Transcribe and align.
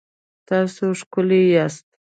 تاسو 0.47 0.83
ښکلي 0.99 1.41
یاست 1.55 1.87